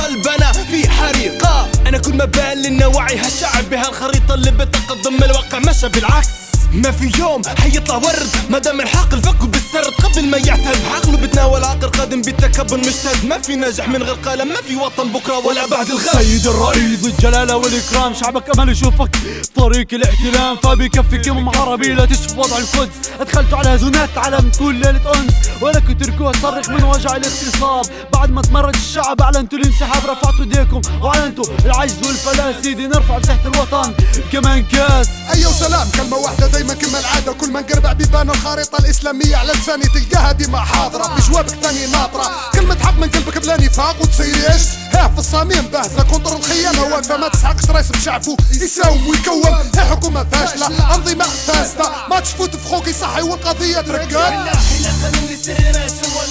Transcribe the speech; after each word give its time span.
قلبنا 0.00 0.52
في 0.52 0.90
حريقة. 0.90 1.68
أنا 1.86 1.98
كل 1.98 2.14
ما 2.14 2.24
لنا 2.62 2.86
وعي 2.86 3.18
هالشعب 3.18 3.70
بهالخريطة 3.70 4.34
اللي 4.34 4.50
بتقدم 4.50 5.24
الواقع 5.24 5.58
مشى 5.58 5.88
بالعكس. 5.88 6.41
ما 6.72 6.90
في 6.90 7.12
يوم 7.18 7.42
حيطلع 7.58 7.96
ورد. 7.96 8.28
ما 8.50 8.58
دام 8.58 8.80
الحاق 8.80 9.14
الفك 9.14 9.42
بالسرد. 9.42 9.92
قبل 10.04 10.26
ما 10.26 10.38
يعتد 10.38 10.78
عقله 10.94 11.16
بتناول 11.16 11.64
عقل 11.64 11.88
قادم 11.88 12.22
بالتكبر 12.22 12.76
مجتهد 12.76 13.24
ما 13.24 13.38
في 13.38 13.56
ناجح 13.56 13.88
من 13.88 14.02
غير 14.02 14.14
قلم 14.14 14.48
ما 14.48 14.56
في 14.68 14.76
وطن 14.76 15.08
بكرة 15.08 15.38
ولا 15.38 15.66
بعد 15.66 15.86
الغد. 15.86 16.22
سيد 16.22 16.46
الرئيس 16.46 17.04
الجلالة 17.04 17.56
والإكرام 17.56 18.14
شعبك 18.14 18.58
أمل 18.58 18.72
يشوفك. 18.72 19.16
طريق 19.54 19.86
الاحتلام 19.92 20.56
فبكفي 20.56 21.18
كم 21.18 21.48
عربي 21.48 21.94
لا 21.94 22.04
تشوف 22.04 22.38
وضع 22.38 22.58
القدس. 22.58 22.92
أدخلتوا 23.20 23.58
على 23.58 23.78
زونات 23.78 24.18
علم 24.18 24.50
طول 24.58 24.74
ليلة 24.74 25.12
أنس. 25.14 25.34
ولكن 25.60 25.98
تركوها 25.98 26.32
تصرخ 26.32 26.68
من 26.68 26.84
وجع 26.84 27.16
الاغتصاب. 27.16 27.86
بعد 28.12 28.30
ما 28.30 28.42
تمرد 28.42 28.74
الشعب 28.74 29.20
أعلنتوا 29.20 29.58
الانسحاب 29.58 30.02
رفعتوا 30.10 30.40
إيديكم. 30.40 30.80
وأعلنتوا 31.02 31.44
العجز 31.64 31.96
والفلاس 32.06 32.54
سيدي 32.62 32.86
نرفع 32.86 33.18
مساحة 33.18 33.40
الوطن. 33.44 33.94
كمان 34.32 34.62
كاس 34.62 35.08
أيوه 35.34 35.52
سلام 35.52 35.88
كلمة 35.96 36.16
واحدة 36.16 36.61
دايما 36.62 36.74
كما 36.74 36.98
العادة 36.98 37.32
كل 37.32 37.50
ما 37.50 37.60
نقرب 37.60 37.98
بيبان 37.98 38.30
الخريطة 38.30 38.78
الإسلامية 38.78 39.36
على 39.36 39.52
لساني 39.52 39.84
تلقاها 39.84 40.32
ديما 40.32 40.60
حاضرة 40.60 41.14
بجوابك 41.16 41.50
تاني 41.62 41.86
ناطرة. 41.86 42.30
كلمة 42.54 42.78
حق 42.84 42.98
من 42.98 43.10
قلبك 43.10 43.38
بلا 43.38 43.60
نفاق 43.60 43.96
وتصير 44.02 44.52
إيش؟ 44.52 44.62
ها 44.94 45.08
في 45.08 45.18
الصميم 45.18 45.62
باهزة 45.62 46.02
كونتر 46.02 46.36
الخيانة 46.36 46.82
واقفة 46.82 47.16
ما 47.16 47.28
تسحقش 47.28 47.70
رئيس 47.70 47.88
بشعبه 47.88 48.36
يساوم 48.52 49.06
ويكوم. 49.08 49.42
ها 49.76 49.84
حكومة 49.84 50.26
فاشلة 50.32 50.94
أنظمة 50.94 51.24
فاسدة 51.24 51.90
ما 52.10 52.20
تشفوت 52.20 52.56
في 52.56 52.68
خوك 52.68 52.88
يصحي 52.88 53.22
والقضية 53.22 53.80
ترقد 53.80 54.12
السر 54.12 55.64
ماشي 55.74 56.16
هو 56.16 56.22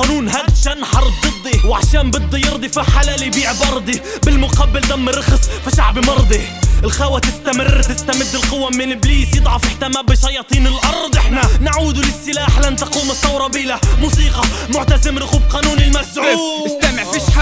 هاتسن 0.00 0.08
قانون 0.08 0.28
هاتشن 0.28 0.84
حرب 0.84 1.12
ضدي 1.24 1.68
وعشان 1.68 2.10
بده 2.10 2.38
يرضي 2.38 2.68
فحلال 2.68 3.22
يبيع 3.22 3.52
برضي. 3.52 4.00
بالمقابل 4.24 4.80
دم 4.80 5.08
رخص 5.08 5.48
فشعبي 5.66 6.00
مرضي. 6.00 6.48
الخوة 6.84 7.18
تستمر 7.18 7.82
تستمد 7.82 8.34
القوة 8.34 8.70
من 8.70 8.92
إبليس. 8.92 9.36
يضعف 9.36 9.64
احتمى 9.64 10.02
بشياطين 10.08 10.66
الأرض. 10.66 11.16
إحنا 11.16 11.42
نعود 11.60 11.98
للسلاح 11.98 12.58
لن 12.58 12.76
تقوم 12.76 13.10
الثورة 13.10 13.46
بلا 13.46 13.80
موسيقى. 14.00 14.42
معتزم 14.74 15.18
رغوب 15.18 15.42
قانون 15.50 15.78
المسعود. 15.78 16.79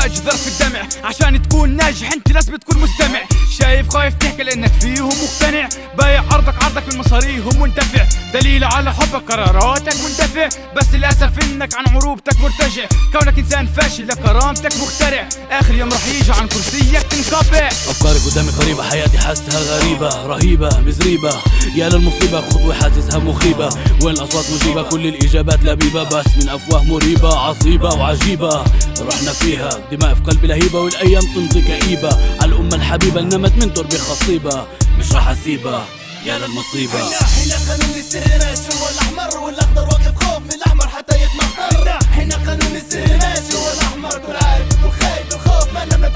حاجة 0.09 0.19
ظرف 0.19 0.49
الدمع. 0.49 0.89
عشان 1.05 1.43
تكون 1.43 1.77
ناجح 1.77 2.13
أنت 2.13 2.33
لازم 2.33 2.57
تكون 2.57 2.83
مستمع. 2.83 3.21
شايف 3.59 3.89
خايف 3.89 4.15
تحكي 4.15 4.43
لأنك 4.43 4.73
فيهم 4.81 5.09
مقتنع. 5.09 5.69
بايع 5.99 6.25
عرضك 6.33 6.65
عرضك 6.65 6.95
من 6.95 6.99
مصاريهم 6.99 7.61
منتفع. 7.61 8.05
دليل 8.35 8.65
على 8.65 8.95
حبك 8.95 9.33
قراراتك 9.33 9.95
مندفع 9.95 10.49
بس 10.77 10.87
للأسف 10.93 11.31
إنك 11.43 11.75
عن 11.75 11.85
عروبتك 11.97 12.41
مرتجع. 12.41 12.87
كونك 13.13 13.39
إنسان 13.39 13.67
فاشل 13.67 14.07
لكرامتك 14.07 14.77
مخترع. 14.77 15.29
آخر 15.51 15.75
يوم 15.75 15.89
رح 15.89 16.07
يجي 16.07 16.33
عن 16.33 16.49
كرسيك 16.49 17.03
تنقطع. 17.03 17.67
أفكاري 17.67 18.19
قدامي 18.19 18.51
غريبة 18.51 18.83
حياتي 18.83 19.19
حاسها 19.19 19.61
غريبة. 19.61 20.27
رهيبة 20.27 20.81
مزريبة. 20.81 21.35
يا 21.75 21.89
للمصيبة 21.89 22.41
خطوة 22.41 22.75
حاسسها 22.75 23.19
مخيبة. 23.19 23.69
وين 24.03 24.15
الأصوات 24.15 24.45
مجيبة؟ 24.51 24.83
كل 24.83 25.07
الإجابات 25.07 25.65
لبيبة. 25.65 26.03
بس 26.03 26.27
من 26.43 26.49
أفواه 26.49 26.83
مريبة 26.83 27.39
عصيبة 27.39 27.89
وعجيبة. 27.89 28.65
رحنا 29.03 29.33
فيها. 29.33 29.71
دماء 29.93 30.15
في 30.15 30.21
قلبي 30.21 30.47
لهيبة 30.47 30.81
والأيام 30.81 31.23
تمضي 31.35 31.63
كئيبة. 31.63 32.09
على 32.41 32.53
الأمة 32.53 32.75
الحبيبة 32.75 33.21
نمت 33.21 33.53
من 33.53 33.75
تربة 33.75 33.99
خصيبة. 33.99 34.67
مش 34.99 35.13
راح 35.13 35.29
أسيبها. 35.29 35.87
يا 36.27 36.39
للمصيبة 36.39 36.99
حنا 36.99 37.57
قانون 37.69 37.97
السر 37.99 38.21
ماشي 38.21 38.69
هو 38.81 38.89
الأحمر 38.89 39.39
والأخضر 39.45 39.83
واقف 39.83 40.25
خوف 40.25 40.39
من 40.39 40.53
الأحمر 40.53 40.89
حتى 40.89 41.15
يتمخر 41.23 41.99
حنا 42.13 42.35
قانون 42.35 42.77
السر 42.77 43.17
ماشي 43.17 43.57
هو 43.57 43.73
الأحمر 43.73 44.11
كل 44.27 44.37
عارف 44.47 44.69
كل 44.83 44.91
خايف 44.91 45.35
الخوف 45.35 45.73
ما 45.73 45.85
بنتعطر 45.85 46.08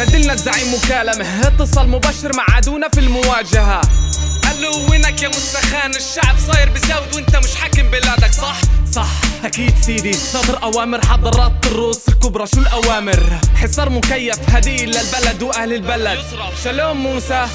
شدلنا 0.00 0.32
الزعيم 0.32 0.74
مكالمة. 0.74 1.46
اتصل 1.46 1.88
مباشر 1.88 2.36
مع 2.36 2.44
عدونا 2.48 2.88
في 2.88 3.00
المواجهة. 3.00 3.80
قال 4.42 4.66
وينك 4.90 5.22
يا 5.22 5.28
مستخان 5.28 5.94
الشعب 5.94 6.36
صاير 6.46 6.70
بزود 6.70 7.14
وانت 7.14 7.36
مش 7.36 7.54
حاكم 7.54 7.90
بلادك 7.90 8.32
صح؟ 8.32 8.56
صح 8.92 9.10
أكيد 9.44 9.74
سيدي. 9.86 10.16
ناطر 10.34 10.62
أوامر 10.62 11.06
حضرات 11.06 11.52
الروس 11.66 12.08
الكبرى 12.08 12.46
شو 12.46 12.60
الأوامر؟ 12.60 13.38
حصار 13.54 13.90
مكيف 13.90 14.38
هدية 14.48 14.84
للبلد 14.84 15.42
وأهل 15.42 15.72
البلد. 15.72 16.18
شلوم 16.64 16.96
موسى. 16.96 17.46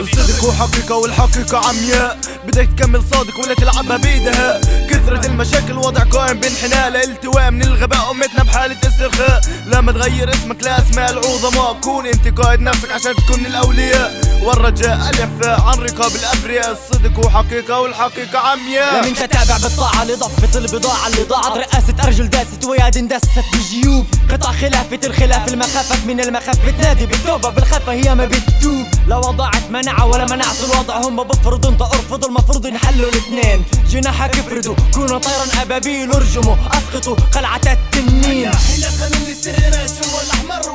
الصدق 0.00 0.48
وحقيقة 0.48 0.94
والحقيقة 0.94 1.68
عمياء 1.68 2.18
بدك 2.46 2.68
تكمل 2.76 3.02
صادق 3.12 3.38
ولا 3.38 3.54
تلعبها 3.54 3.96
بيدها 3.96 4.60
كثرة 4.90 5.26
المشاكل 5.26 5.78
وضع 5.78 6.02
قائم 6.02 6.40
بانحناء 6.40 6.88
الالتواء 6.88 7.50
من 7.50 7.62
الغباء 7.62 8.10
أمتنا 8.10 8.42
بحالة 8.42 8.76
استرخاء 8.88 9.40
لما 9.66 9.92
تغير 9.92 10.30
اسمك 10.30 10.62
لأسماء 10.62 11.10
العظماء. 11.10 11.72
كون 11.80 12.06
أنت 12.06 12.40
قائد 12.40 12.60
نفسك 12.60 12.90
عشان 12.92 13.14
تكون 13.14 13.46
الأولياء. 13.46 14.40
والرجاء 14.42 15.10
الإعفاء 15.10 15.60
عن 15.60 15.78
رقاب 15.78 16.12
الأبرياء. 16.16 16.72
الصدق 16.72 17.26
وحقيقة 17.26 17.80
والحقيقة 17.80 18.38
عمياء 18.38 19.04
لمن 19.04 19.14
تتابع 19.14 19.56
بالطاعة 19.56 20.04
لضفة 20.04 20.58
البضاعة 20.72 21.06
اللي 21.06 21.22
ضاعت. 21.22 21.56
رئاسة 21.56 21.94
أرجل 22.04 22.30
داست 22.30 22.64
وياد 22.64 22.96
اندست 22.96 23.30
بجيوب. 23.54 24.06
قطع 24.30 24.52
خلافة 24.52 25.00
الخلاف 25.04 25.48
المخافة 25.48 26.06
من 26.06 26.20
المخاف. 26.20 26.66
بتنادي 26.66 27.06
بالتوبة 27.06 27.50
بالخفة 27.50 27.92
هي 27.92 28.14
ما 28.14 28.24
بتتوب 28.24 28.86
لا 29.06 29.16
وضعت 29.16 29.70
منعة 29.70 30.06
ولا 30.06 30.24
منعت 30.24 30.56
الوضع. 30.64 30.98
هم 30.98 31.22
بفرضوا 31.22 31.70
انت 31.70 31.82
ارفض 31.82 32.24
المفروض 32.24 32.66
نحلوا 32.66 33.10
الاثنين. 33.10 33.64
جناحك 33.88 34.38
افردوا 34.38 34.74
كونوا 34.94 35.18
طيرا 35.18 35.62
أبابيل 35.62 36.12
ارجموا 36.12 36.56
اسقطوا 36.72 37.16
قلعة 37.34 37.60
التنين. 37.66 38.54
حنا 38.54 38.86
قانون 39.00 39.28
السر 39.28 39.52
ماشي 39.52 40.12
هو 40.12 40.20
الاحمر 40.20 40.70